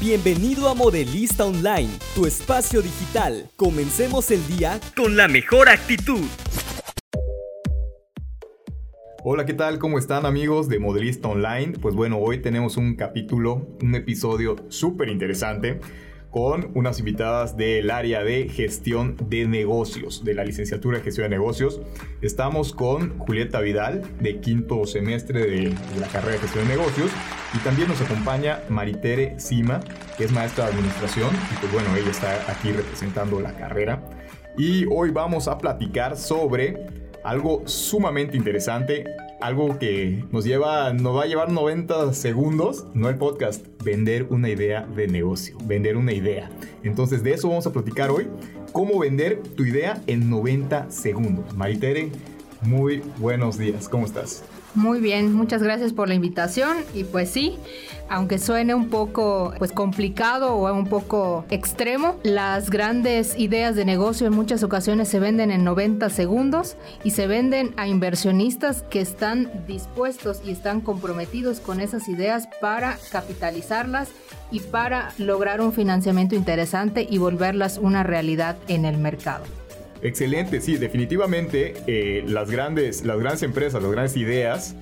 Bienvenido 0.00 0.70
a 0.70 0.74
Modelista 0.74 1.44
Online, 1.44 1.90
tu 2.14 2.24
espacio 2.24 2.80
digital. 2.80 3.50
Comencemos 3.56 4.30
el 4.30 4.40
día 4.46 4.80
con 4.96 5.14
la 5.14 5.28
mejor 5.28 5.68
actitud. 5.68 6.24
Hola, 9.22 9.44
¿qué 9.44 9.52
tal? 9.52 9.78
¿Cómo 9.78 9.98
están 9.98 10.24
amigos 10.24 10.70
de 10.70 10.78
Modelista 10.78 11.28
Online? 11.28 11.74
Pues 11.78 11.94
bueno, 11.94 12.16
hoy 12.16 12.40
tenemos 12.40 12.78
un 12.78 12.96
capítulo, 12.96 13.76
un 13.82 13.94
episodio 13.94 14.56
súper 14.70 15.10
interesante 15.10 15.80
con 16.30 16.70
unas 16.74 16.98
invitadas 16.98 17.56
del 17.56 17.90
área 17.90 18.22
de 18.22 18.48
gestión 18.48 19.16
de 19.28 19.46
negocios, 19.46 20.24
de 20.24 20.34
la 20.34 20.44
licenciatura 20.44 20.98
de 20.98 21.04
gestión 21.04 21.24
de 21.28 21.36
negocios. 21.36 21.80
Estamos 22.22 22.72
con 22.72 23.18
Julieta 23.18 23.60
Vidal, 23.60 24.02
de 24.20 24.40
quinto 24.40 24.86
semestre 24.86 25.46
de, 25.46 25.74
la 25.98 26.06
carrera 26.06 26.34
de 26.34 26.38
gestión 26.38 26.68
de 26.68 26.76
negocios, 26.76 27.10
y 27.52 27.58
también 27.58 27.88
nos 27.88 28.00
acompaña 28.00 28.60
Maritere 28.68 29.38
Sima, 29.40 29.80
que 30.16 30.24
es 30.24 30.32
maestra 30.32 30.66
de 30.66 30.72
administración, 30.72 31.30
y 31.52 31.56
pues 31.56 31.72
bueno, 31.72 31.96
ella 31.96 32.10
está 32.10 32.50
aquí 32.50 32.70
representando 32.70 33.40
la 33.40 33.56
carrera. 33.56 34.08
Y 34.56 34.84
hoy 34.90 35.10
vamos 35.10 35.48
a 35.48 35.58
platicar 35.58 36.16
sobre 36.16 36.86
algo 37.24 37.62
sumamente 37.66 38.36
interesante, 38.36 39.04
algo 39.40 39.78
que 39.78 40.24
nos 40.32 40.44
lleva, 40.44 40.92
nos 40.92 41.16
va 41.16 41.22
a 41.22 41.26
llevar 41.26 41.50
90 41.50 42.12
segundos, 42.12 42.86
no 42.94 43.08
el 43.08 43.16
podcast, 43.16 43.66
vender 43.82 44.26
una 44.30 44.48
idea 44.48 44.86
de 44.94 45.08
negocio, 45.08 45.56
vender 45.64 45.96
una 45.96 46.12
idea. 46.12 46.50
Entonces 46.82 47.22
de 47.22 47.32
eso 47.32 47.48
vamos 47.48 47.66
a 47.66 47.72
platicar 47.72 48.10
hoy, 48.10 48.28
cómo 48.72 48.98
vender 48.98 49.42
tu 49.56 49.64
idea 49.64 50.02
en 50.06 50.30
90 50.30 50.90
segundos. 50.90 51.54
Maritere, 51.56 52.10
muy 52.62 53.02
buenos 53.18 53.58
días, 53.58 53.88
¿cómo 53.88 54.06
estás? 54.06 54.44
Muy 54.74 55.00
bien, 55.00 55.32
muchas 55.32 55.64
gracias 55.64 55.92
por 55.92 56.08
la 56.08 56.14
invitación 56.14 56.76
y 56.94 57.02
pues 57.02 57.30
sí, 57.30 57.58
aunque 58.08 58.38
suene 58.38 58.72
un 58.72 58.88
poco 58.88 59.52
pues 59.58 59.72
complicado 59.72 60.54
o 60.54 60.72
un 60.72 60.86
poco 60.86 61.44
extremo, 61.50 62.16
las 62.22 62.70
grandes 62.70 63.36
ideas 63.36 63.74
de 63.74 63.84
negocio 63.84 64.28
en 64.28 64.32
muchas 64.32 64.62
ocasiones 64.62 65.08
se 65.08 65.18
venden 65.18 65.50
en 65.50 65.64
90 65.64 66.08
segundos 66.10 66.76
y 67.02 67.10
se 67.10 67.26
venden 67.26 67.74
a 67.78 67.88
inversionistas 67.88 68.82
que 68.82 69.00
están 69.00 69.50
dispuestos 69.66 70.40
y 70.44 70.52
están 70.52 70.82
comprometidos 70.82 71.58
con 71.58 71.80
esas 71.80 72.08
ideas 72.08 72.48
para 72.60 72.96
capitalizarlas 73.10 74.10
y 74.52 74.60
para 74.60 75.12
lograr 75.18 75.60
un 75.60 75.72
financiamiento 75.72 76.36
interesante 76.36 77.06
y 77.10 77.18
volverlas 77.18 77.78
una 77.78 78.04
realidad 78.04 78.56
en 78.68 78.84
el 78.84 78.98
mercado. 78.98 79.44
Excelente, 80.02 80.60
sí, 80.60 80.76
definitivamente 80.76 81.74
eh, 81.86 82.24
las, 82.26 82.50
grandes, 82.50 83.04
las 83.04 83.18
grandes 83.18 83.42
empresas, 83.42 83.82
las 83.82 83.92
grandes 83.92 84.16
ideas 84.16 84.74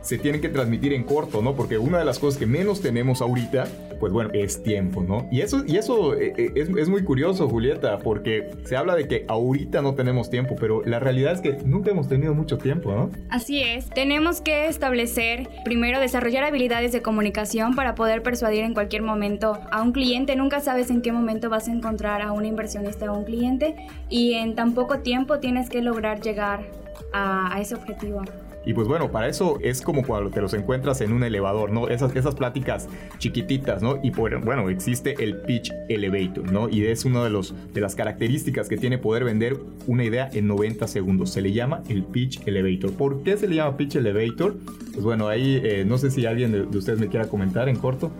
se 0.00 0.18
tienen 0.18 0.40
que 0.40 0.48
transmitir 0.48 0.92
en 0.92 1.04
corto, 1.04 1.42
¿no? 1.42 1.54
Porque 1.54 1.78
una 1.78 1.98
de 1.98 2.04
las 2.04 2.18
cosas 2.18 2.38
que 2.38 2.46
menos 2.46 2.80
tenemos 2.80 3.20
ahorita, 3.20 3.68
pues 4.02 4.12
bueno, 4.12 4.30
es 4.32 4.64
tiempo, 4.64 5.04
¿no? 5.04 5.28
Y 5.30 5.42
eso, 5.42 5.62
y 5.64 5.76
eso 5.76 6.14
eh, 6.14 6.32
eh, 6.36 6.50
es, 6.56 6.68
es, 6.70 6.88
muy 6.88 7.04
curioso, 7.04 7.48
Julieta, 7.48 8.00
porque 8.00 8.50
se 8.64 8.76
habla 8.76 8.96
de 8.96 9.06
que 9.06 9.24
ahorita 9.28 9.80
no 9.80 9.94
tenemos 9.94 10.28
tiempo, 10.28 10.56
pero 10.58 10.82
la 10.84 10.98
realidad 10.98 11.34
es 11.34 11.40
que 11.40 11.58
nunca 11.64 11.92
hemos 11.92 12.08
tenido 12.08 12.34
mucho 12.34 12.58
tiempo, 12.58 12.90
¿no? 12.90 13.10
Así 13.30 13.62
es, 13.62 13.88
tenemos 13.90 14.40
que 14.40 14.66
establecer, 14.66 15.48
primero, 15.64 16.00
desarrollar 16.00 16.42
habilidades 16.42 16.90
de 16.90 17.00
comunicación 17.00 17.76
para 17.76 17.94
poder 17.94 18.24
persuadir 18.24 18.64
en 18.64 18.74
cualquier 18.74 19.02
momento 19.02 19.56
a 19.70 19.82
un 19.82 19.92
cliente. 19.92 20.34
Nunca 20.34 20.58
sabes 20.58 20.90
en 20.90 21.00
qué 21.00 21.12
momento 21.12 21.48
vas 21.48 21.68
a 21.68 21.72
encontrar 21.72 22.22
a 22.22 22.32
un 22.32 22.44
inversionista 22.44 23.08
o 23.12 23.16
un 23.16 23.24
cliente 23.24 23.76
y 24.08 24.32
en 24.32 24.56
tan 24.56 24.74
poco 24.74 24.98
tiempo 24.98 25.38
tienes 25.38 25.70
que 25.70 25.80
lograr 25.80 26.20
llegar 26.20 26.66
a, 27.12 27.54
a 27.54 27.60
ese 27.60 27.76
objetivo. 27.76 28.22
Y 28.64 28.74
pues 28.74 28.86
bueno, 28.86 29.10
para 29.10 29.28
eso 29.28 29.58
es 29.60 29.82
como 29.82 30.04
cuando 30.04 30.30
te 30.30 30.40
los 30.40 30.54
encuentras 30.54 31.00
en 31.00 31.12
un 31.12 31.24
elevador, 31.24 31.70
¿no? 31.72 31.88
Esas, 31.88 32.14
esas 32.14 32.34
pláticas 32.34 32.88
chiquititas, 33.18 33.82
¿no? 33.82 33.98
Y 34.02 34.10
bueno, 34.10 34.70
existe 34.70 35.22
el 35.22 35.36
pitch 35.38 35.72
elevator, 35.88 36.50
¿no? 36.50 36.68
Y 36.68 36.84
es 36.86 37.04
una 37.04 37.24
de, 37.24 37.30
los, 37.30 37.54
de 37.72 37.80
las 37.80 37.94
características 37.94 38.68
que 38.68 38.76
tiene 38.76 38.98
poder 38.98 39.24
vender 39.24 39.56
una 39.86 40.04
idea 40.04 40.30
en 40.32 40.46
90 40.46 40.86
segundos. 40.86 41.30
Se 41.30 41.42
le 41.42 41.52
llama 41.52 41.82
el 41.88 42.04
pitch 42.04 42.46
elevator. 42.46 42.92
¿Por 42.92 43.22
qué 43.22 43.36
se 43.36 43.48
le 43.48 43.56
llama 43.56 43.76
pitch 43.76 43.96
elevator? 43.96 44.56
Pues 44.92 45.04
bueno, 45.04 45.28
ahí 45.28 45.60
eh, 45.62 45.84
no 45.86 45.98
sé 45.98 46.10
si 46.10 46.26
alguien 46.26 46.52
de 46.52 46.78
ustedes 46.78 47.00
me 47.00 47.08
quiera 47.08 47.26
comentar 47.26 47.68
en 47.68 47.76
corto. 47.76 48.10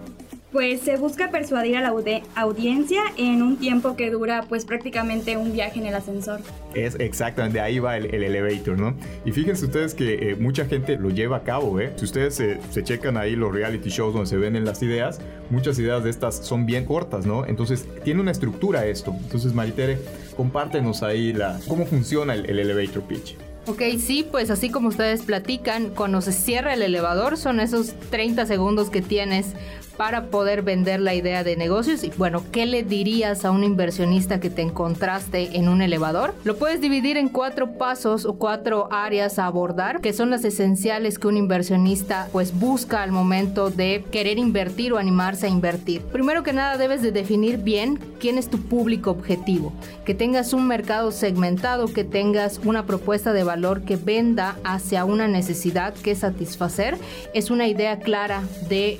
Pues 0.52 0.82
se 0.82 0.96
busca 0.98 1.30
persuadir 1.30 1.78
a 1.78 1.80
la 1.80 1.94
audiencia 2.34 3.00
en 3.16 3.42
un 3.42 3.56
tiempo 3.56 3.96
que 3.96 4.10
dura 4.10 4.44
pues 4.48 4.66
prácticamente 4.66 5.38
un 5.38 5.52
viaje 5.52 5.80
en 5.80 5.86
el 5.86 5.94
ascensor. 5.94 6.40
Es 6.74 6.94
exactamente, 7.00 7.60
ahí 7.60 7.78
va 7.78 7.96
el, 7.96 8.12
elevator, 8.12 8.78
¿no? 8.78 8.94
Y 9.24 9.32
fíjense 9.32 9.64
ustedes 9.64 9.94
que 9.94 10.30
eh, 10.30 10.36
mucha 10.36 10.66
gente 10.66 10.96
lo 10.98 11.08
lleva 11.08 11.38
a 11.38 11.42
cabo, 11.42 11.80
¿eh? 11.80 11.92
Si 11.96 12.04
ustedes 12.04 12.34
se 12.34 12.84
checan 12.84 13.16
ahí 13.16 13.34
los 13.34 13.52
reality 13.52 13.88
shows 13.88 14.12
donde 14.12 14.28
se 14.28 14.36
venden 14.36 14.66
las 14.66 14.82
ideas, 14.82 15.20
muchas 15.48 15.78
ideas 15.78 16.04
de 16.04 16.10
estas 16.10 16.36
son 16.36 16.66
bien 16.66 16.84
cortas, 16.84 17.24
¿no? 17.24 17.46
Entonces 17.46 17.86
tiene 18.04 18.20
una 18.20 18.30
estructura 18.30 18.84
esto. 18.86 19.14
Entonces 19.22 19.54
Maritere, 19.54 19.98
compártenos 20.36 21.02
ahí 21.02 21.32
la, 21.32 21.58
cómo 21.66 21.86
funciona 21.86 22.34
el, 22.34 22.44
el 22.44 22.58
elevator 22.58 23.02
pitch. 23.04 23.36
Ok, 23.66 23.80
sí, 24.00 24.26
pues 24.28 24.50
así 24.50 24.70
como 24.70 24.88
ustedes 24.88 25.22
platican, 25.22 25.90
cuando 25.90 26.20
se 26.20 26.32
cierra 26.32 26.74
el 26.74 26.82
elevador 26.82 27.36
son 27.36 27.60
esos 27.60 27.94
30 28.10 28.44
segundos 28.46 28.90
que 28.90 29.02
tienes 29.02 29.54
para 29.96 30.26
poder 30.26 30.62
vender 30.62 31.00
la 31.00 31.14
idea 31.14 31.44
de 31.44 31.56
negocios. 31.56 32.04
Y 32.04 32.10
bueno, 32.10 32.42
¿qué 32.52 32.66
le 32.66 32.82
dirías 32.82 33.44
a 33.44 33.50
un 33.50 33.64
inversionista 33.64 34.40
que 34.40 34.50
te 34.50 34.62
encontraste 34.62 35.56
en 35.56 35.68
un 35.68 35.82
elevador? 35.82 36.34
Lo 36.44 36.56
puedes 36.56 36.80
dividir 36.80 37.16
en 37.16 37.28
cuatro 37.28 37.72
pasos 37.72 38.24
o 38.24 38.34
cuatro 38.34 38.88
áreas 38.90 39.38
a 39.38 39.46
abordar, 39.46 40.00
que 40.00 40.12
son 40.12 40.30
las 40.30 40.44
esenciales 40.44 41.18
que 41.18 41.28
un 41.28 41.36
inversionista 41.36 42.28
pues 42.32 42.58
busca 42.58 43.02
al 43.02 43.12
momento 43.12 43.70
de 43.70 44.04
querer 44.10 44.38
invertir 44.38 44.92
o 44.92 44.98
animarse 44.98 45.46
a 45.46 45.50
invertir. 45.50 46.02
Primero 46.02 46.42
que 46.42 46.52
nada 46.52 46.76
debes 46.76 47.02
de 47.02 47.12
definir 47.12 47.58
bien 47.58 47.98
quién 48.20 48.38
es 48.38 48.48
tu 48.48 48.58
público 48.58 49.10
objetivo, 49.10 49.72
que 50.04 50.14
tengas 50.14 50.52
un 50.52 50.66
mercado 50.66 51.10
segmentado, 51.10 51.86
que 51.86 52.04
tengas 52.04 52.60
una 52.64 52.86
propuesta 52.86 53.32
de 53.32 53.44
valor 53.44 53.82
que 53.82 53.96
venda 53.96 54.56
hacia 54.64 55.04
una 55.04 55.28
necesidad 55.28 55.94
que 55.94 56.14
satisfacer. 56.14 56.98
Es 57.34 57.50
una 57.50 57.66
idea 57.66 57.98
clara 57.98 58.42
de 58.68 58.98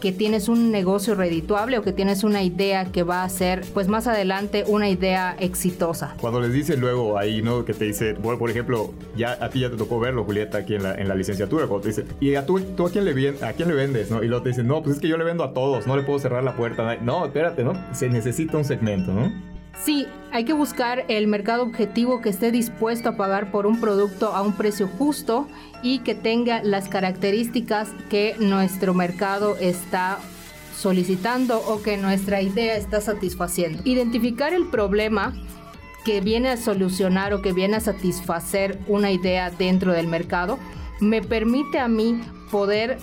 que 0.00 0.12
tienes 0.12 0.48
un 0.48 0.70
negocio 0.72 1.14
redituable 1.14 1.78
o 1.78 1.82
que 1.82 1.92
tienes 1.92 2.24
una 2.24 2.42
idea 2.42 2.86
que 2.86 3.02
va 3.02 3.22
a 3.22 3.28
ser, 3.28 3.64
pues 3.74 3.88
más 3.88 4.06
adelante, 4.06 4.64
una 4.66 4.88
idea 4.88 5.36
exitosa. 5.38 6.14
Cuando 6.20 6.40
les 6.40 6.52
dice 6.52 6.76
luego 6.76 7.18
ahí, 7.18 7.42
¿no? 7.42 7.64
Que 7.64 7.74
te 7.74 7.84
dice, 7.84 8.14
bueno, 8.14 8.38
por 8.38 8.50
ejemplo, 8.50 8.92
ya 9.16 9.38
a 9.40 9.50
ti 9.50 9.60
ya 9.60 9.70
te 9.70 9.76
tocó 9.76 10.00
verlo, 10.00 10.24
Julieta, 10.24 10.58
aquí 10.58 10.74
en 10.74 10.82
la, 10.82 10.94
en 10.94 11.08
la 11.08 11.14
licenciatura, 11.14 11.66
cuando 11.66 11.82
te 11.82 11.88
dice, 11.88 12.04
¿y 12.20 12.34
a 12.34 12.46
tú, 12.46 12.60
tú 12.60 12.86
a, 12.86 12.90
quién 12.90 13.04
le, 13.04 13.10
a 13.44 13.52
quién 13.52 13.68
le 13.68 13.74
vendes, 13.74 14.10
no? 14.10 14.22
Y 14.22 14.28
luego 14.28 14.42
te 14.42 14.50
dice, 14.50 14.64
no, 14.64 14.82
pues 14.82 14.96
es 14.96 15.02
que 15.02 15.08
yo 15.08 15.16
le 15.16 15.24
vendo 15.24 15.44
a 15.44 15.52
todos, 15.52 15.86
no 15.86 15.96
le 15.96 16.02
puedo 16.02 16.18
cerrar 16.18 16.42
la 16.42 16.56
puerta. 16.56 16.96
No, 16.96 17.26
espérate, 17.26 17.62
¿no? 17.64 17.72
Se 17.92 18.08
necesita 18.08 18.56
un 18.56 18.64
segmento, 18.64 19.12
¿no? 19.12 19.49
Sí, 19.78 20.06
hay 20.30 20.44
que 20.44 20.52
buscar 20.52 21.04
el 21.08 21.26
mercado 21.26 21.62
objetivo 21.62 22.20
que 22.20 22.28
esté 22.28 22.52
dispuesto 22.52 23.10
a 23.10 23.16
pagar 23.16 23.50
por 23.50 23.66
un 23.66 23.80
producto 23.80 24.34
a 24.34 24.42
un 24.42 24.52
precio 24.52 24.88
justo 24.88 25.48
y 25.82 26.00
que 26.00 26.14
tenga 26.14 26.62
las 26.62 26.88
características 26.88 27.88
que 28.08 28.36
nuestro 28.38 28.94
mercado 28.94 29.56
está 29.58 30.18
solicitando 30.76 31.58
o 31.66 31.82
que 31.82 31.96
nuestra 31.96 32.42
idea 32.42 32.76
está 32.76 33.00
satisfaciendo. 33.00 33.82
Identificar 33.84 34.52
el 34.52 34.66
problema 34.68 35.34
que 36.04 36.20
viene 36.20 36.50
a 36.50 36.56
solucionar 36.56 37.34
o 37.34 37.42
que 37.42 37.52
viene 37.52 37.76
a 37.76 37.80
satisfacer 37.80 38.78
una 38.86 39.10
idea 39.10 39.50
dentro 39.50 39.92
del 39.92 40.06
mercado 40.06 40.58
me 41.00 41.22
permite 41.22 41.78
a 41.78 41.88
mí 41.88 42.20
poder 42.50 42.98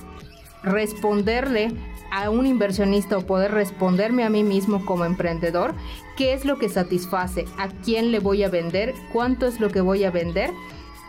responderle 0.64 1.72
a 2.12 2.30
un 2.30 2.46
inversionista 2.46 3.18
o 3.18 3.26
poder 3.26 3.52
responderme 3.52 4.24
a 4.24 4.30
mí 4.30 4.44
mismo 4.44 4.86
como 4.86 5.06
emprendedor 5.06 5.74
qué 6.16 6.34
es 6.34 6.46
lo 6.46 6.58
que 6.58 6.70
satisface, 6.70 7.46
a 7.58 7.70
quién 7.70 8.12
le 8.12 8.20
voy 8.20 8.44
a 8.44 8.50
vender, 8.50 8.94
cuánto 9.14 9.46
es 9.46 9.60
lo 9.60 9.70
que 9.70 9.82
voy 9.82 10.04
a 10.04 10.12
vender. 10.12 10.52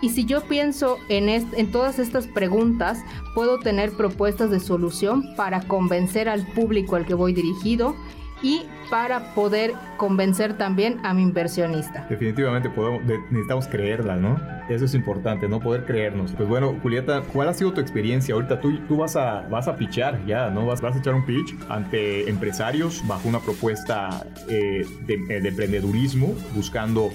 Y 0.01 0.11
si 0.11 0.25
yo 0.25 0.43
pienso 0.43 0.99
en, 1.09 1.29
en 1.29 1.73
todas 1.73 1.99
estas 1.99 2.27
preguntas, 2.27 3.01
puedo 3.35 3.59
tener 3.59 3.91
propuestas 3.93 4.51
de 4.51 4.61
solución 4.61 5.35
para 5.35 5.63
convencer 5.63 6.29
al 6.29 6.47
público 6.47 6.95
al 6.95 7.07
que 7.07 7.15
voy 7.15 7.33
dirigido 7.33 7.97
y 8.43 8.63
para 8.91 9.35
poder 9.35 9.75
convencer 9.97 10.57
también 10.57 10.99
a 11.05 11.13
mi 11.13 11.23
inversionista. 11.23 12.07
Definitivamente 12.09 12.71
podemos, 12.71 13.03
necesitamos 13.31 13.67
creerla, 13.67 14.17
¿no? 14.17 14.41
Eso 14.69 14.85
es 14.85 14.95
importante, 14.95 15.49
¿no? 15.49 15.61
Poder 15.61 15.85
creernos. 15.85 16.33
Pues 16.33 16.49
bueno, 16.49 16.77
Julieta, 16.83 17.23
¿cuál 17.33 17.49
ha 17.49 17.55
sido 17.55 17.73
tu 17.73 17.81
experiencia? 17.81 18.35
Ahorita 18.35 18.61
tú, 18.61 18.79
tú 18.87 18.99
vas, 18.99 19.17
a, 19.17 19.47
vas 19.49 19.69
a 19.69 19.77
pichar 19.77 20.25
ya, 20.27 20.51
¿no? 20.51 20.67
Vas, 20.67 20.81
vas 20.81 20.97
a 20.97 20.99
echar 20.99 21.15
un 21.15 21.25
pitch 21.25 21.55
ante 21.69 22.29
empresarios 22.29 23.03
bajo 23.07 23.29
una 23.29 23.41
propuesta 23.41 24.27
eh, 24.49 24.87
de, 25.07 25.15
eh, 25.15 25.41
de 25.41 25.49
emprendedurismo, 25.49 26.35
buscando 26.55 27.11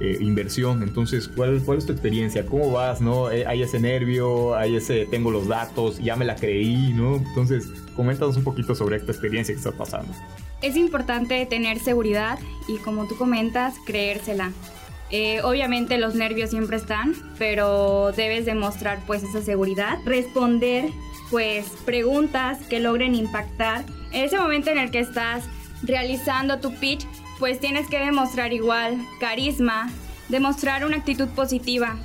eh, 0.00 0.18
inversión. 0.20 0.82
Entonces, 0.82 1.28
¿cuál, 1.28 1.60
¿cuál 1.64 1.78
es 1.78 1.86
tu 1.86 1.92
experiencia? 1.92 2.44
¿Cómo 2.46 2.72
vas? 2.72 3.00
¿No? 3.00 3.26
hay 3.26 3.62
ese 3.62 3.78
nervio, 3.78 4.56
hay 4.56 4.76
ese 4.76 5.06
tengo 5.06 5.30
los 5.30 5.48
datos, 5.48 5.98
ya 5.98 6.16
me 6.16 6.24
la 6.24 6.34
creí, 6.36 6.92
¿no? 6.92 7.16
Entonces, 7.16 7.72
coméntanos 7.94 8.36
un 8.36 8.44
poquito 8.44 8.74
sobre 8.74 8.96
esta 8.96 9.12
experiencia 9.12 9.54
que 9.54 9.58
estás 9.58 9.74
pasando. 9.74 10.12
Es 10.64 10.76
importante 10.76 11.44
tener 11.44 11.78
seguridad 11.78 12.38
y 12.68 12.78
como 12.78 13.06
tú 13.06 13.18
comentas, 13.18 13.74
creérsela. 13.84 14.50
Eh, 15.10 15.42
obviamente 15.42 15.98
los 15.98 16.14
nervios 16.14 16.48
siempre 16.48 16.78
están, 16.78 17.14
pero 17.38 18.12
debes 18.12 18.46
demostrar 18.46 18.98
pues 19.06 19.22
esa 19.22 19.42
seguridad, 19.42 19.98
responder 20.06 20.88
pues 21.30 21.66
preguntas 21.84 22.60
que 22.70 22.80
logren 22.80 23.14
impactar 23.14 23.84
En 24.12 24.24
ese 24.24 24.38
momento 24.38 24.70
en 24.70 24.78
el 24.78 24.90
que 24.90 25.00
estás 25.00 25.44
realizando 25.82 26.58
tu 26.60 26.74
pitch, 26.76 27.06
pues 27.38 27.60
tienes 27.60 27.86
que 27.88 27.98
demostrar 27.98 28.54
igual 28.54 28.96
carisma, 29.20 29.90
demostrar 30.30 30.86
una 30.86 30.96
actitud 30.96 31.28
positiva. 31.28 31.98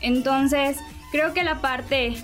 Entonces, 0.00 0.78
creo 1.12 1.34
que 1.34 1.44
la 1.44 1.60
parte 1.60 2.14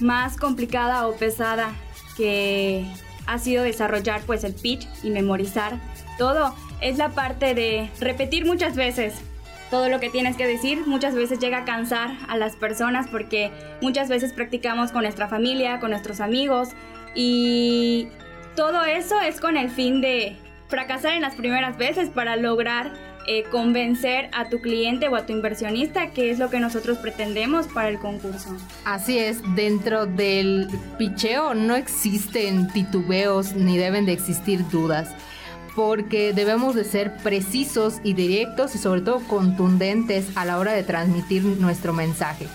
más 0.00 0.36
complicada 0.38 1.06
o 1.06 1.14
pesada 1.14 1.72
que 2.16 2.84
ha 3.26 3.38
sido 3.38 3.62
desarrollar 3.64 4.22
pues 4.26 4.44
el 4.44 4.54
pitch 4.54 4.86
y 5.02 5.10
memorizar 5.10 5.78
todo 6.18 6.54
es 6.80 6.98
la 6.98 7.10
parte 7.10 7.54
de 7.54 7.90
repetir 8.00 8.44
muchas 8.44 8.76
veces 8.76 9.14
todo 9.70 9.88
lo 9.88 10.00
que 10.00 10.10
tienes 10.10 10.36
que 10.36 10.46
decir. 10.46 10.86
Muchas 10.86 11.14
veces 11.14 11.38
llega 11.38 11.58
a 11.58 11.64
cansar 11.64 12.16
a 12.28 12.36
las 12.36 12.56
personas 12.56 13.08
porque 13.10 13.50
muchas 13.80 14.08
veces 14.08 14.32
practicamos 14.32 14.92
con 14.92 15.02
nuestra 15.02 15.28
familia, 15.28 15.80
con 15.80 15.90
nuestros 15.90 16.20
amigos 16.20 16.70
y 17.14 18.08
todo 18.54 18.84
eso 18.84 19.20
es 19.20 19.40
con 19.40 19.56
el 19.56 19.70
fin 19.70 20.00
de 20.00 20.36
fracasar 20.68 21.14
en 21.14 21.22
las 21.22 21.34
primeras 21.34 21.76
veces 21.76 22.10
para 22.10 22.36
lograr 22.36 22.92
eh, 23.26 23.44
convencer 23.50 24.28
a 24.32 24.48
tu 24.48 24.60
cliente 24.60 25.08
o 25.08 25.16
a 25.16 25.26
tu 25.26 25.32
inversionista, 25.32 26.10
que 26.10 26.30
es 26.30 26.38
lo 26.38 26.50
que 26.50 26.60
nosotros 26.60 26.98
pretendemos 26.98 27.66
para 27.66 27.88
el 27.88 27.98
concurso. 27.98 28.56
Así 28.84 29.18
es, 29.18 29.40
dentro 29.54 30.06
del 30.06 30.68
picheo 30.98 31.54
no 31.54 31.74
existen 31.74 32.68
titubeos 32.68 33.54
ni 33.54 33.76
deben 33.78 34.06
de 34.06 34.12
existir 34.12 34.68
dudas 34.68 35.14
porque 35.76 36.32
debemos 36.32 36.74
de 36.74 36.84
ser 36.84 37.14
precisos 37.18 38.00
y 38.02 38.14
directos 38.14 38.74
y 38.74 38.78
sobre 38.78 39.02
todo 39.02 39.20
contundentes 39.28 40.34
a 40.34 40.46
la 40.46 40.58
hora 40.58 40.72
de 40.72 40.82
transmitir 40.82 41.44
nuestro 41.44 41.92
mensaje. 41.92 42.46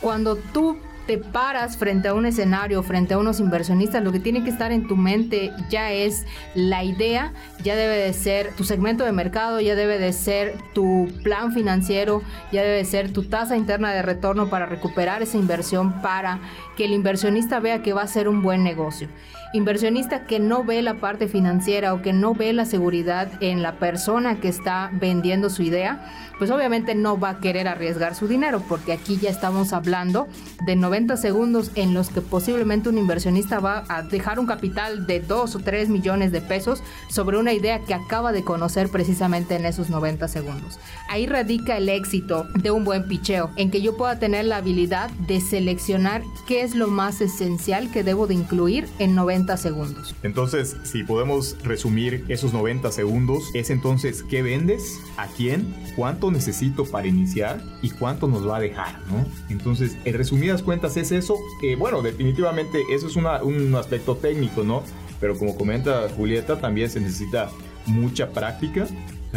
Cuando 0.00 0.36
tú 0.36 0.76
te 1.06 1.18
paras 1.18 1.76
frente 1.76 2.08
a 2.08 2.14
un 2.14 2.26
escenario, 2.26 2.82
frente 2.82 3.14
a 3.14 3.18
unos 3.18 3.40
inversionistas, 3.40 4.02
lo 4.02 4.12
que 4.12 4.20
tiene 4.20 4.42
que 4.42 4.50
estar 4.50 4.72
en 4.72 4.86
tu 4.88 4.96
mente 4.96 5.52
ya 5.70 5.92
es 5.92 6.26
la 6.54 6.84
idea, 6.84 7.32
ya 7.62 7.76
debe 7.76 7.96
de 7.96 8.12
ser 8.12 8.52
tu 8.56 8.64
segmento 8.64 9.04
de 9.04 9.12
mercado, 9.12 9.60
ya 9.60 9.74
debe 9.74 9.98
de 9.98 10.12
ser 10.12 10.54
tu 10.74 11.08
plan 11.22 11.52
financiero, 11.52 12.22
ya 12.52 12.62
debe 12.62 12.76
de 12.76 12.84
ser 12.84 13.12
tu 13.12 13.22
tasa 13.24 13.56
interna 13.56 13.92
de 13.92 14.02
retorno 14.02 14.48
para 14.48 14.66
recuperar 14.66 15.22
esa 15.22 15.36
inversión 15.36 16.02
para 16.02 16.40
que 16.76 16.86
el 16.86 16.92
inversionista 16.92 17.60
vea 17.60 17.82
que 17.82 17.92
va 17.92 18.02
a 18.02 18.06
ser 18.08 18.28
un 18.28 18.42
buen 18.42 18.64
negocio 18.64 19.08
inversionista 19.56 20.24
que 20.24 20.38
no 20.38 20.64
ve 20.64 20.82
la 20.82 20.94
parte 20.94 21.28
financiera 21.28 21.94
o 21.94 22.02
que 22.02 22.12
no 22.12 22.34
ve 22.34 22.52
la 22.52 22.64
seguridad 22.64 23.30
en 23.40 23.62
la 23.62 23.78
persona 23.78 24.40
que 24.40 24.48
está 24.48 24.90
vendiendo 24.92 25.50
su 25.50 25.62
idea, 25.62 26.04
pues 26.38 26.50
obviamente 26.50 26.94
no 26.94 27.18
va 27.18 27.30
a 27.30 27.40
querer 27.40 27.66
arriesgar 27.66 28.14
su 28.14 28.28
dinero, 28.28 28.62
porque 28.68 28.92
aquí 28.92 29.16
ya 29.16 29.30
estamos 29.30 29.72
hablando 29.72 30.28
de 30.66 30.76
90 30.76 31.16
segundos 31.16 31.70
en 31.74 31.94
los 31.94 32.10
que 32.10 32.20
posiblemente 32.20 32.88
un 32.88 32.98
inversionista 32.98 33.58
va 33.58 33.84
a 33.88 34.02
dejar 34.02 34.38
un 34.38 34.46
capital 34.46 35.06
de 35.06 35.20
2 35.20 35.56
o 35.56 35.58
3 35.60 35.88
millones 35.88 36.32
de 36.32 36.42
pesos 36.42 36.82
sobre 37.08 37.38
una 37.38 37.54
idea 37.54 37.80
que 37.80 37.94
acaba 37.94 38.32
de 38.32 38.44
conocer 38.44 38.90
precisamente 38.90 39.56
en 39.56 39.64
esos 39.64 39.88
90 39.88 40.28
segundos. 40.28 40.78
Ahí 41.08 41.26
radica 41.26 41.76
el 41.78 41.88
éxito 41.88 42.46
de 42.54 42.70
un 42.70 42.84
buen 42.84 43.08
picheo, 43.08 43.50
en 43.56 43.70
que 43.70 43.80
yo 43.80 43.96
pueda 43.96 44.18
tener 44.18 44.44
la 44.44 44.58
habilidad 44.58 45.10
de 45.26 45.40
seleccionar 45.40 46.22
qué 46.46 46.62
es 46.62 46.74
lo 46.74 46.88
más 46.88 47.20
esencial 47.20 47.90
que 47.90 48.04
debo 48.04 48.26
de 48.26 48.34
incluir 48.34 48.88
en 48.98 49.14
90 49.14 49.45
segundos. 49.56 50.14
Entonces, 50.22 50.76
si 50.82 51.04
podemos 51.04 51.56
resumir 51.62 52.24
esos 52.28 52.52
90 52.52 52.90
segundos, 52.92 53.44
es 53.54 53.70
entonces 53.70 54.22
qué 54.22 54.42
vendes, 54.42 54.98
a 55.16 55.26
quién, 55.28 55.74
cuánto 55.94 56.30
necesito 56.30 56.84
para 56.84 57.06
iniciar 57.06 57.62
y 57.82 57.90
cuánto 57.90 58.28
nos 58.28 58.48
va 58.48 58.56
a 58.56 58.60
dejar, 58.60 58.98
¿no? 59.08 59.24
Entonces, 59.48 59.96
en 60.04 60.14
resumidas 60.14 60.62
cuentas 60.62 60.96
es 60.96 61.12
eso. 61.12 61.36
que 61.60 61.76
bueno, 61.76 62.02
definitivamente 62.02 62.82
eso 62.90 63.06
es 63.06 63.16
un 63.16 63.74
aspecto 63.76 64.16
técnico, 64.16 64.64
¿no? 64.64 64.82
Pero 65.20 65.38
como 65.38 65.56
comenta 65.56 66.08
Julieta, 66.16 66.60
también 66.60 66.90
se 66.90 67.00
necesita 67.00 67.50
mucha 67.86 68.30
práctica 68.30 68.86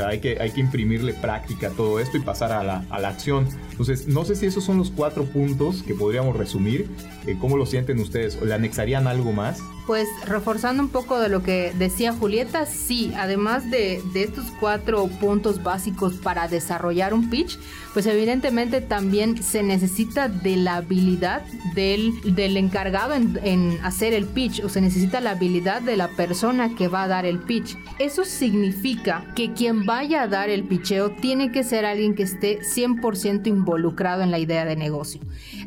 hay 0.06 0.20
que, 0.20 0.40
hay 0.40 0.52
que 0.52 0.62
imprimirle 0.62 1.14
práctica 1.14 1.68
a 1.68 1.72
todo 1.72 2.00
esto 2.00 2.18
y 2.18 2.22
pasar 2.22 2.52
a 2.52 2.64
la, 2.64 2.86
a 2.90 3.00
la, 3.00 3.10
acción. 3.10 3.48
Entonces, 3.72 4.08
no 4.08 4.26
sé 4.26 4.36
si 4.36 4.46
esos 4.46 4.64
son 4.64 4.78
los 4.78 4.92
cuatro 4.92 5.26
puntos 5.26 5.84
que 5.84 5.94
podríamos 5.94 6.38
resumir. 6.38 6.90
Eh, 7.26 7.38
¿Cómo 7.40 7.58
lo 7.58 7.66
sienten 7.66 8.00
ustedes? 8.00 8.38
¿O 8.42 8.46
le 8.46 8.54
anexarían 8.54 9.08
algo 9.08 9.32
más? 9.32 9.62
Pues 9.90 10.08
reforzando 10.28 10.84
un 10.84 10.90
poco 10.90 11.20
de 11.20 11.30
lo 11.30 11.42
que 11.42 11.74
decía 11.76 12.14
Julieta, 12.14 12.68
sí, 12.68 13.12
además 13.18 13.72
de, 13.72 14.04
estos 14.14 14.46
cuatro 14.60 15.08
puntos 15.08 15.64
básicos 15.64 16.14
para 16.14 16.48
desarrollar 16.48 17.12
un 17.12 17.32
pitch, 17.32 17.58
pues 17.96 18.06
evidentemente 18.06 18.82
también 18.82 19.42
se 19.42 19.64
necesita 19.64 20.30
de 20.30 20.58
la 20.58 20.76
habilidad 20.76 21.42
del, 21.74 22.14
del 22.36 22.56
encargado 22.58 23.16
en, 23.16 23.40
en 23.42 23.80
hacer 23.82 24.14
el 24.14 24.26
pitch 24.26 24.64
o 24.64 24.70
se 24.70 24.80
necesita 24.80 25.22
la 25.22 25.32
habilidad 25.32 25.82
de 25.82 25.98
la 25.98 26.10
persona 26.10 26.76
que 26.76 26.88
va 26.88 27.02
a 27.02 27.08
dar 27.08 27.26
el 27.26 27.40
pitch. 27.40 27.76
Eso 27.98 28.26
significa 28.26 29.26
que 29.36 29.54
quien 29.54 29.88
vaya 29.88 30.22
a 30.22 30.28
dar 30.28 30.52
el 30.52 30.66
picheo 30.66 31.14
tiene 31.14 31.52
que 31.52 31.64
ser 31.64 31.86
alguien 31.86 32.14
que 32.14 32.22
esté 32.22 32.60
100% 32.60 33.48
involucrado 33.48 34.22
en 34.22 34.30
la 34.30 34.38
idea 34.38 34.66
de 34.66 34.76
negocio. 34.76 35.20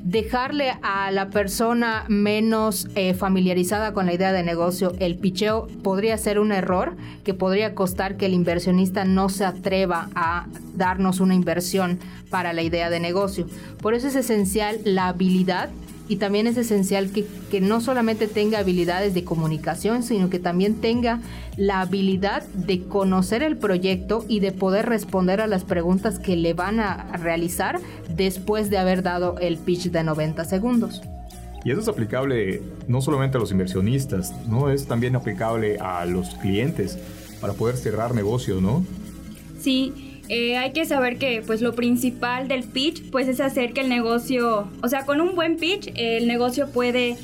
Dejarle 0.04 0.74
a 0.82 1.10
la 1.10 1.28
persona 1.30 2.04
menos 2.08 2.86
eh, 2.94 3.14
familiarizada 3.14 3.92
con 3.92 4.06
la 4.06 4.11
idea 4.12 4.32
de 4.32 4.42
negocio 4.42 4.92
el 4.98 5.16
picheo 5.16 5.68
podría 5.82 6.16
ser 6.18 6.38
un 6.38 6.52
error 6.52 6.96
que 7.24 7.34
podría 7.34 7.74
costar 7.74 8.16
que 8.16 8.26
el 8.26 8.34
inversionista 8.34 9.04
no 9.04 9.28
se 9.28 9.44
atreva 9.44 10.08
a 10.14 10.46
darnos 10.74 11.20
una 11.20 11.34
inversión 11.34 11.98
para 12.30 12.52
la 12.52 12.62
idea 12.62 12.90
de 12.90 13.00
negocio. 13.00 13.46
Por 13.80 13.94
eso 13.94 14.08
es 14.08 14.16
esencial 14.16 14.80
la 14.84 15.08
habilidad 15.08 15.70
y 16.08 16.16
también 16.16 16.46
es 16.46 16.56
esencial 16.56 17.10
que, 17.10 17.60
no 17.60 17.80
solamente 17.80 18.26
tenga 18.26 18.58
habilidades 18.58 19.14
de 19.14 19.24
comunicación, 19.24 20.02
sino 20.02 20.30
que 20.30 20.38
también 20.38 20.74
tenga 20.80 21.20
la 21.56 21.80
habilidad 21.80 22.42
de 22.48 22.82
conocer 22.82 23.42
el 23.42 23.56
proyecto 23.56 24.24
y 24.28 24.40
de 24.40 24.52
poder 24.52 24.86
responder 24.86 25.40
a 25.40 25.46
las 25.46 25.64
preguntas 25.64 26.18
que 26.18 26.36
le 26.36 26.54
van 26.54 26.80
a 26.80 27.16
realizar 27.16 27.80
después 28.14 28.68
de 28.68 28.78
haber 28.78 29.02
dado 29.02 29.38
el 29.38 29.58
pitch 29.58 29.90
de 29.90 30.02
90 30.02 30.44
segundos. 30.44 31.02
Y 31.64 31.70
eso 31.70 31.80
es 31.80 31.88
aplicable 31.88 32.62
no 32.88 33.00
solamente 33.00 33.36
a 33.36 33.40
los 33.40 33.52
inversionistas, 33.52 34.32
¿no? 34.48 34.70
Es 34.70 34.86
también 34.86 35.14
aplicable 35.14 35.78
a 35.78 36.04
los 36.06 36.34
clientes 36.36 36.98
para 37.40 37.52
poder 37.52 37.76
cerrar 37.76 38.14
negocios, 38.14 38.60
¿no? 38.60 38.84
Sí, 39.60 40.20
eh, 40.28 40.56
hay 40.56 40.72
que 40.72 40.84
saber 40.84 41.18
que 41.18 41.42
pues 41.46 41.60
lo 41.60 41.74
principal 41.74 42.48
del 42.48 42.64
pitch 42.64 43.10
pues 43.10 43.28
es 43.28 43.40
hacer 43.40 43.72
que 43.72 43.82
el 43.82 43.88
negocio, 43.88 44.68
o 44.82 44.88
sea, 44.88 45.04
con 45.04 45.20
un 45.20 45.34
buen 45.34 45.56
pitch 45.56 45.92
el 45.94 46.26
negocio 46.26 46.68
puede 46.68 47.16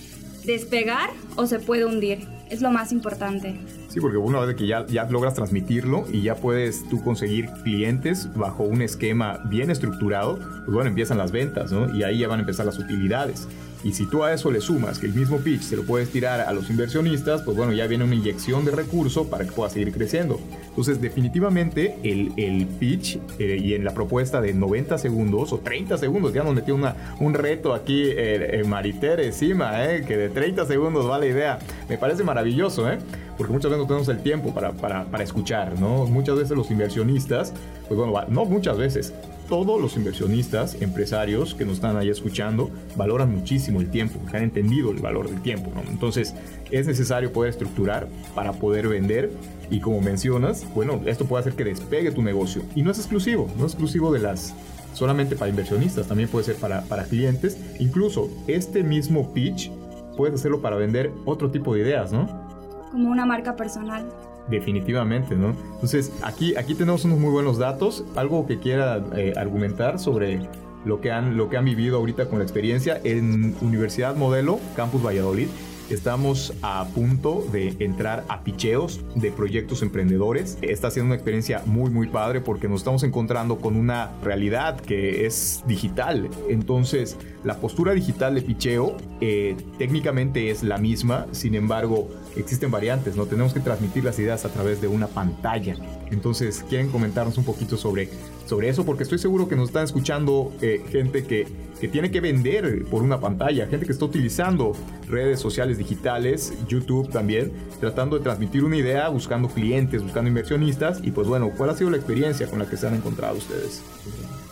despegar 0.45 1.11
o 1.37 1.47
se 1.47 1.59
puede 1.59 1.85
hundir. 1.85 2.27
Es 2.51 2.61
lo 2.61 2.71
más 2.71 2.93
importante. 2.93 3.57
Sí, 3.89 4.01
porque 4.01 4.19
una 4.19 4.41
vez 4.41 4.55
que 4.55 4.67
ya, 4.67 4.87
ya 4.87 5.05
logras 5.05 5.33
transmitirlo 5.35 6.05
y 6.13 6.21
ya 6.23 6.35
puedes 6.35 6.87
tú 6.89 7.03
conseguir 7.03 7.49
clientes 7.65 8.29
bajo 8.35 8.63
un 8.63 8.83
esquema 8.83 9.41
bien 9.47 9.71
estructurado, 9.71 10.37
pues 10.37 10.73
bueno, 10.73 10.91
empiezan 10.91 11.17
las 11.17 11.33
ventas, 11.33 11.73
¿no? 11.73 11.95
Y 11.95 12.03
ahí 12.03 12.19
ya 12.19 12.29
van 12.29 12.41
a 12.41 12.43
empezar 12.43 12.67
las 12.67 12.79
utilidades. 12.79 13.49
Y 13.85 13.93
si 13.93 14.07
tú 14.07 14.25
a 14.25 14.33
eso 14.33 14.51
le 14.51 14.61
sumas 14.61 14.99
que 14.99 15.07
el 15.07 15.15
mismo 15.15 15.39
pitch 15.39 15.63
se 15.63 15.77
lo 15.77 15.85
puedes 15.85 16.11
tirar 16.11 16.41
a 16.41 16.53
los 16.53 16.69
inversionistas, 16.69 17.43
pues 17.43 17.57
bueno, 17.57 17.73
ya 17.73 17.87
viene 17.87 18.05
una 18.05 18.15
inyección 18.15 18.65
de 18.65 18.73
recurso 18.73 19.29
para 19.29 19.45
que 19.45 19.53
pueda 19.53 19.71
seguir 19.71 19.93
creciendo. 19.93 20.41
Entonces, 20.69 21.01
definitivamente 21.01 21.97
el, 22.03 22.33
el 22.37 22.67
pitch 22.67 23.19
eh, 23.39 23.57
y 23.63 23.75
en 23.75 23.85
la 23.85 23.95
propuesta 23.95 24.41
de 24.41 24.53
90 24.53 24.99
segundos 24.99 25.53
o 25.53 25.59
30 25.59 25.97
segundos, 25.97 26.35
ya 26.35 26.43
nos 26.43 26.55
metió 26.55 26.75
una, 26.75 27.17
un 27.21 27.35
reto 27.35 27.73
aquí 27.73 28.03
eh, 28.05 28.65
Mariter 28.67 29.21
encima, 29.21 29.85
eh, 29.85 30.05
que 30.07 30.17
de 30.17 30.29
30 30.29 30.67
segundos 30.67 31.09
va 31.09 31.19
la 31.19 31.27
idea. 31.27 31.59
Me 31.89 31.99
parece 31.99 32.25
maravilloso, 32.25 32.91
¿eh? 32.91 32.99
Porque 33.39 33.53
muchas 33.53 33.71
veces 33.71 33.83
no 33.83 33.87
tenemos 33.87 34.09
el 34.09 34.19
tiempo 34.19 34.53
para, 34.53 34.73
para, 34.73 35.05
para 35.05 35.25
escuchar, 35.25 35.81
¿no? 35.81 36.05
Muchas 36.07 36.37
veces 36.37 36.57
los 36.57 36.71
inversionistas, 36.71 37.55
pues 37.87 37.99
bueno, 37.99 38.13
no 38.29 38.45
muchas 38.45 38.77
veces, 38.77 39.15
todos 39.49 39.81
los 39.81 39.97
inversionistas, 39.97 40.77
empresarios 40.83 41.55
que 41.55 41.65
nos 41.65 41.75
están 41.75 41.97
ahí 41.97 42.11
escuchando, 42.11 42.71
valoran 42.97 43.33
muchísimo 43.33 43.81
el 43.81 43.91
tiempo, 43.91 44.21
han 44.33 44.43
entendido 44.43 44.91
el 44.91 44.99
valor 44.99 45.31
del 45.31 45.41
tiempo. 45.41 45.71
¿no? 45.75 45.89
Entonces, 45.89 46.35
es 46.71 46.87
necesario 46.87 47.33
poder 47.33 47.51
estructurar 47.51 48.09
para 48.35 48.53
poder 48.53 48.89
vender. 48.89 49.31
Y 49.71 49.81
como 49.81 50.01
mencionas, 50.01 50.67
bueno, 50.75 51.01
esto 51.07 51.25
puede 51.25 51.43
hacer 51.43 51.55
que 51.55 51.65
despegue 51.65 52.11
tu 52.11 52.23
negocio. 52.23 52.63
Y 52.75 52.83
no 52.83 52.91
es 52.91 52.99
exclusivo, 52.99 53.49
no 53.57 53.67
es 53.67 53.73
exclusivo 53.73 54.13
de 54.13 54.19
las 54.21 54.55
solamente 54.93 55.37
para 55.37 55.51
inversionistas, 55.51 56.09
también 56.09 56.29
puede 56.29 56.45
ser 56.45 56.57
para, 56.57 56.83
para 56.83 57.05
clientes. 57.05 57.59
Incluso 57.79 58.31
este 58.49 58.83
mismo 58.83 59.33
pitch 59.33 59.71
puedes 60.17 60.35
hacerlo 60.35 60.61
para 60.61 60.77
vender 60.77 61.13
otro 61.25 61.51
tipo 61.51 61.75
de 61.75 61.81
ideas, 61.81 62.13
¿no? 62.13 62.48
Como 62.91 63.11
una 63.11 63.27
marca 63.27 63.57
personal. 63.57 64.09
Definitivamente, 64.49 65.37
¿no? 65.37 65.55
Entonces, 65.75 66.13
aquí, 66.23 66.57
aquí 66.57 66.75
tenemos 66.75 67.05
unos 67.05 67.19
muy 67.19 67.31
buenos 67.31 67.59
datos. 67.59 68.05
Algo 68.17 68.47
que 68.47 68.59
quiera 68.59 69.05
eh, 69.15 69.35
argumentar 69.37 69.99
sobre 69.99 70.49
lo 70.85 71.01
que, 71.01 71.11
han, 71.11 71.37
lo 71.37 71.51
que 71.51 71.57
han 71.57 71.65
vivido 71.65 71.99
ahorita 71.99 72.29
con 72.29 72.39
la 72.39 72.45
experiencia 72.45 73.01
en 73.05 73.55
Universidad 73.61 74.17
Modelo, 74.17 74.59
Campus 74.75 75.05
Valladolid. 75.05 75.49
Estamos 75.91 76.53
a 76.61 76.87
punto 76.95 77.47
de 77.51 77.75
entrar 77.79 78.23
a 78.29 78.43
picheos 78.45 79.01
de 79.15 79.31
proyectos 79.31 79.81
emprendedores. 79.81 80.59
Está 80.61 80.91
siendo 80.91 81.07
una 81.07 81.15
experiencia 81.15 81.63
muy 81.65 81.91
muy 81.91 82.09
padre 82.09 82.43
porque 82.43 82.69
nos 82.69 82.81
estamos 82.81 83.05
encontrando 83.05 83.57
con 83.57 83.75
una 83.75 84.11
realidad 84.23 84.79
que 84.79 85.25
es 85.25 85.65
digital. 85.67 86.29
Entonces, 86.51 87.17
la 87.43 87.57
postura 87.57 87.93
digital 87.95 88.35
de 88.35 88.43
picheo 88.43 88.99
eh, 89.23 89.57
técnicamente 89.79 90.51
es 90.51 90.63
la 90.63 90.77
misma, 90.77 91.27
sin 91.33 91.55
embargo, 91.55 92.11
existen 92.41 92.71
variantes, 92.71 93.17
¿no? 93.17 93.27
Tenemos 93.27 93.53
que 93.53 93.61
transmitir 93.61 94.05
las 94.05 94.19
ideas 94.19 94.45
a 94.45 94.49
través 94.49 94.81
de 94.81 94.89
una 94.89 95.07
pantalla. 95.07 95.75
Entonces, 96.11 96.65
¿quieren 96.69 96.91
comentarnos 96.91 97.39
un 97.39 97.45
poquito 97.45 97.77
sobre, 97.77 98.09
sobre 98.47 98.69
eso? 98.69 98.85
Porque 98.85 99.03
estoy 99.03 99.19
seguro 99.19 99.49
que 99.49 99.57
nos 99.57 99.69
están 99.69 99.85
escuchando 99.85 100.53
eh, 100.61 100.85
gente 100.91 101.25
que, 101.25 101.47
que 101.81 101.89
tiene 101.89 102.11
que 102.11 102.21
vender 102.21 102.85
por 102.87 103.03
una 103.03 103.21
pantalla, 103.21 103.67
gente 103.67 103.87
que 103.87 103.93
está 103.93 104.05
utilizando 104.05 104.73
redes 105.09 105.41
sociales 105.41 105.79
digitales, 105.79 106.53
YouTube 106.69 107.11
también, 107.11 107.53
tratando 107.81 108.19
de 108.19 108.23
transmitir 108.23 108.65
una 108.65 108.77
idea, 108.77 109.09
buscando 109.09 109.49
clientes, 109.49 110.03
buscando 110.03 110.29
inversionistas. 110.29 111.01
Y 111.03 111.11
pues 111.11 111.29
bueno, 111.29 111.51
¿cuál 111.57 111.71
ha 111.71 111.75
sido 111.75 111.91
la 111.91 111.97
experiencia 111.97 112.47
con 112.49 112.59
la 112.59 112.69
que 112.69 112.77
se 112.77 112.87
han 112.87 112.95
encontrado 112.95 113.37
ustedes? 113.37 113.83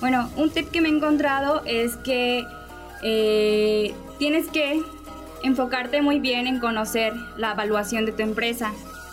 Bueno, 0.01 0.29
un 0.37 0.51
tip 0.51 0.71
que 0.71 0.81
me 0.81 0.89
he 0.89 0.93
encontrado 0.93 1.63
es 1.65 1.97
que 1.97 2.45
eh, 3.03 3.95
tienes 4.19 4.49
que 4.49 4.83
enfocarte 5.43 6.03
muy 6.03 6.21
bien 6.21 6.47
en 6.47 6.61
conocer 6.61 7.13
la 7.37 7.53
evaluación 7.53 8.07
de 8.07 8.13
tu 8.13 8.23
empresa, 8.23 8.73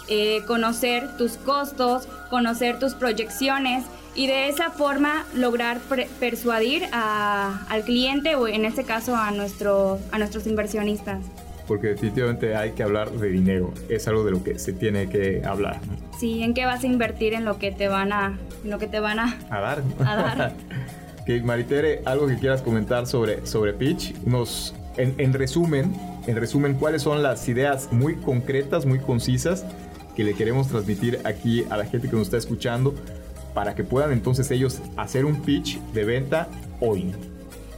eh, 0.10 0.42
conocer 0.48 1.18
tus 1.18 1.38
costos, 1.38 2.08
conocer 2.30 2.80
tus 2.80 2.94
proyecciones 2.94 3.86
y 4.15 4.27
de 4.27 4.50
esa 4.50 4.70
forma 4.70 5.25
lograr 5.36 5.80
persuadir 6.20 6.84
al 6.92 7.84
cliente 7.84 8.36
o 8.36 8.48
en 8.48 8.65
este 8.65 8.84
caso 8.84 9.15
a, 9.15 9.32
nuestro, 9.32 10.00
a 10.12 10.18
nuestros 10.18 10.46
inversionistas. 10.48 11.20
Porque 11.68 11.88
definitivamente 11.88 12.56
hay 12.56 12.72
que 12.72 12.84
hablar 12.84 13.10
de 13.12 13.30
dinero, 13.30 13.74
es 13.88 14.08
algo 14.08 14.25
de 14.25 14.32
lo 14.32 14.44
que 14.44 14.60
se 14.60 14.74
tiene 14.74 15.08
que 15.08 15.44
hablar. 15.46 15.80
Sí, 16.20 16.44
en 16.44 16.53
qué 16.53 16.65
vas 16.65 16.84
a 16.84 16.88
invertir 16.88 17.34
en 17.34 17.46
lo 17.46 17.58
que 17.58 17.72
te 17.72 17.88
van 17.88 18.12
a, 18.12 18.38
lo 18.65 18.80
que 18.80 18.88
te 18.88 19.00
van 19.00 19.20
a, 19.20 19.38
a 19.50 19.60
dar. 19.62 19.84
A 20.06 20.15
dar. 20.15 20.53
que 21.25 21.42
Maritere, 21.42 22.01
algo 22.06 22.27
que 22.27 22.38
quieras 22.38 22.62
comentar 22.62 23.08
sobre, 23.08 23.46
sobre 23.46 23.74
Pitch, 23.74 24.13
nos, 24.25 24.75
en, 24.98 25.15
en 25.18 25.34
resumen, 25.34 25.96
en 26.27 26.36
resumen, 26.36 26.75
cuáles 26.75 27.01
son 27.01 27.22
las 27.22 27.48
ideas 27.50 27.89
muy 27.92 28.15
concretas, 28.15 28.86
muy 28.86 29.00
concisas 29.00 29.65
que 30.15 30.24
le 30.24 30.34
queremos 30.34 30.68
transmitir 30.68 31.20
aquí 31.24 31.65
a 31.70 31.77
la 31.77 31.86
gente 31.86 32.10
que 32.10 32.15
nos 32.15 32.27
está 32.27 32.38
escuchando 32.38 32.94
para 33.53 33.75
que 33.75 33.84
puedan 33.84 34.12
entonces 34.12 34.50
ellos 34.51 34.80
hacer 34.98 35.25
un 35.25 35.42
pitch 35.42 35.80
de 35.94 36.06
venta 36.06 36.48
hoy. 36.80 37.13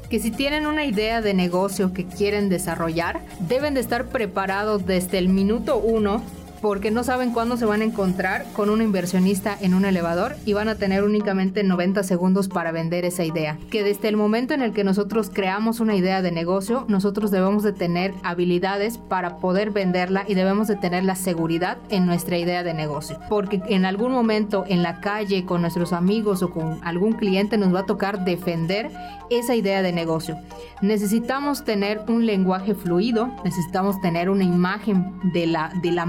Que 0.10 0.20
si 0.20 0.32
tienen 0.32 0.68
una 0.68 0.86
idea 0.86 1.22
de 1.22 1.34
negocio 1.34 1.94
que 1.94 2.06
quieren 2.06 2.50
desarrollar, 2.50 3.22
deben 3.40 3.74
de 3.74 3.80
estar 3.80 4.06
preparados 4.06 4.86
desde 4.86 5.18
el 5.18 5.30
minuto 5.30 5.78
uno 5.78 6.22
porque 6.66 6.90
no 6.90 7.04
saben 7.04 7.30
cuándo 7.30 7.58
se 7.58 7.66
van 7.66 7.82
a 7.82 7.86
encontrar 7.86 8.44
con 8.54 8.72
un 8.72 8.82
inversionista 8.82 9.56
en 9.62 9.76
un 9.76 9.86
elevador 9.86 10.36
y 10.48 10.54
van 10.54 10.68
a 10.68 10.74
tener 10.74 11.04
únicamente 11.04 11.64
90 11.64 12.02
segundos 12.02 12.48
para 12.48 12.72
vender 12.72 13.06
esa 13.06 13.24
idea. 13.24 13.60
Que 13.70 13.84
desde 13.84 14.08
el 14.08 14.18
momento 14.18 14.56
en 14.56 14.64
el 14.64 14.74
que 14.74 14.84
nosotros 14.84 15.30
creamos 15.32 15.80
una 15.80 15.96
idea 15.96 16.24
de 16.24 16.32
negocio, 16.32 16.84
nosotros 16.88 17.30
debemos 17.30 17.62
de 17.62 17.72
tener 17.72 18.16
habilidades 18.24 18.98
para 18.98 19.38
poder 19.38 19.70
venderla 19.70 20.26
y 20.28 20.34
debemos 20.34 20.68
de 20.68 20.76
tener 20.76 21.04
la 21.04 21.14
seguridad 21.14 21.78
en 21.92 22.08
nuestra 22.08 22.40
idea 22.40 22.64
de 22.64 22.74
negocio. 22.74 23.20
Porque 23.30 23.62
en 23.70 23.86
algún 23.86 24.12
momento 24.12 24.66
en 24.68 24.82
la 24.82 25.02
calle 25.02 25.46
con 25.46 25.62
nuestros 25.62 25.94
amigos 25.94 26.42
o 26.42 26.50
con 26.50 26.80
algún 26.84 27.14
cliente 27.14 27.60
nos 27.60 27.76
va 27.76 27.82
a 27.82 27.86
tocar 27.86 28.26
defender 28.26 28.90
esa 29.30 29.54
idea 29.54 29.84
de 29.84 29.92
negocio. 29.92 30.36
Necesitamos 30.82 31.64
tener 31.64 32.02
un 32.08 32.26
lenguaje 32.26 32.74
fluido, 32.76 33.30
necesitamos 33.44 34.02
tener 34.02 34.32
una 34.32 34.44
imagen 34.44 35.20
de 35.32 35.48
la, 35.48 35.72
de 35.82 35.92
la 35.92 36.06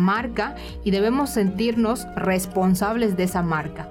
marca 0.46 0.62
y 0.84 0.90
debemos 0.90 1.30
sentirnos 1.30 2.06
responsables 2.14 3.16
de 3.16 3.24
esa 3.24 3.42
marca 3.42 3.88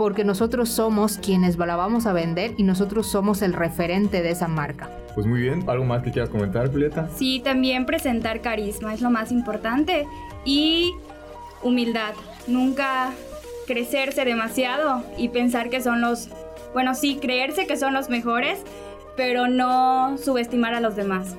porque 0.00 0.24
nosotros 0.24 0.70
somos 0.70 1.18
quienes 1.18 1.58
la 1.58 1.76
vamos 1.76 2.06
a 2.06 2.14
vender 2.14 2.54
y 2.56 2.62
nosotros 2.62 3.06
somos 3.06 3.42
el 3.42 3.52
referente 3.52 4.22
de 4.22 4.30
esa 4.30 4.48
marca. 4.48 4.88
Pues 5.14 5.26
muy 5.26 5.42
bien, 5.42 5.68
¿algo 5.68 5.84
más 5.84 6.02
que 6.02 6.10
quieras 6.10 6.30
comentar, 6.30 6.70
Julieta? 6.70 7.10
Sí, 7.14 7.42
también 7.44 7.84
presentar 7.84 8.40
carisma 8.40 8.94
es 8.94 9.02
lo 9.02 9.10
más 9.10 9.30
importante 9.30 10.06
y 10.46 10.94
humildad. 11.62 12.14
Nunca 12.46 13.12
crecerse 13.66 14.24
demasiado 14.24 15.04
y 15.18 15.28
pensar 15.28 15.68
que 15.68 15.82
son 15.82 16.00
los, 16.00 16.30
bueno, 16.72 16.94
sí, 16.94 17.18
creerse 17.20 17.66
que 17.66 17.76
son 17.76 17.92
los 17.92 18.08
mejores, 18.08 18.58
pero 19.18 19.48
no 19.48 20.16
subestimar 20.16 20.72
a 20.72 20.80
los 20.80 20.96
demás. 20.96 21.36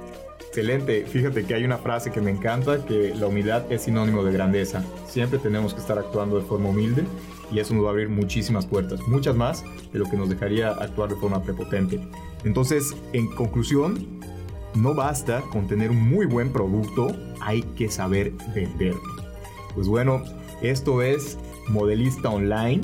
Excelente. 0.52 1.06
Fíjate 1.06 1.46
que 1.46 1.54
hay 1.54 1.64
una 1.64 1.78
frase 1.78 2.12
que 2.12 2.20
me 2.20 2.30
encanta, 2.30 2.84
que 2.84 3.16
la 3.16 3.28
humildad 3.28 3.72
es 3.72 3.84
sinónimo 3.84 4.22
de 4.22 4.34
grandeza. 4.34 4.84
Siempre 5.08 5.40
tenemos 5.40 5.74
que 5.74 5.80
estar 5.80 5.98
actuando 5.98 6.38
de 6.38 6.44
forma 6.44 6.68
humilde 6.68 7.06
y 7.54 7.60
eso 7.60 7.74
nos 7.74 7.86
va 7.86 7.88
a 7.88 7.92
abrir 7.92 8.10
muchísimas 8.10 8.66
puertas, 8.66 9.00
muchas 9.08 9.34
más 9.34 9.64
de 9.94 10.00
lo 10.00 10.10
que 10.10 10.18
nos 10.18 10.28
dejaría 10.28 10.72
actuar 10.72 11.08
de 11.08 11.16
forma 11.16 11.42
prepotente. 11.42 12.06
Entonces, 12.44 12.94
en 13.14 13.34
conclusión, 13.34 14.06
no 14.76 14.94
basta 14.94 15.40
con 15.54 15.70
tener 15.70 15.90
un 15.90 16.04
muy 16.04 16.26
buen 16.26 16.52
producto, 16.52 17.16
hay 17.40 17.62
que 17.78 17.90
saber 17.90 18.34
venderlo. 18.54 19.02
Pues 19.74 19.88
bueno, 19.88 20.22
esto 20.62 21.02
es 21.02 21.38
Modelista 21.70 22.30
Online. 22.30 22.82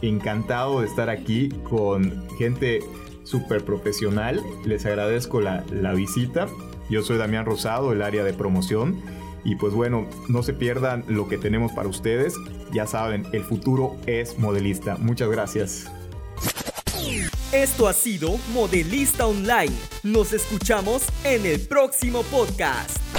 Encantado 0.00 0.80
de 0.80 0.86
estar 0.86 1.10
aquí 1.10 1.48
con 1.68 2.28
gente 2.38 2.84
súper 3.24 3.64
profesional. 3.64 4.40
Les 4.64 4.86
agradezco 4.86 5.40
la, 5.40 5.64
la 5.72 5.92
visita 5.92 6.46
yo 6.90 7.02
soy 7.02 7.16
Damián 7.16 7.46
Rosado, 7.46 7.92
el 7.92 8.02
área 8.02 8.24
de 8.24 8.32
promoción. 8.32 9.00
Y 9.44 9.56
pues 9.56 9.72
bueno, 9.72 10.06
no 10.28 10.42
se 10.42 10.52
pierdan 10.52 11.04
lo 11.08 11.28
que 11.28 11.38
tenemos 11.38 11.72
para 11.72 11.88
ustedes. 11.88 12.34
Ya 12.72 12.86
saben, 12.86 13.26
el 13.32 13.42
futuro 13.42 13.96
es 14.06 14.38
modelista. 14.38 14.96
Muchas 14.96 15.30
gracias. 15.30 15.90
Esto 17.52 17.88
ha 17.88 17.92
sido 17.92 18.36
Modelista 18.52 19.26
Online. 19.26 19.74
Nos 20.04 20.32
escuchamos 20.32 21.02
en 21.24 21.46
el 21.46 21.60
próximo 21.60 22.22
podcast. 22.24 23.09